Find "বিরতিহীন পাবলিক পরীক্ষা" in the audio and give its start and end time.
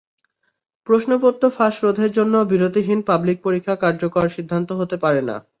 2.51-3.75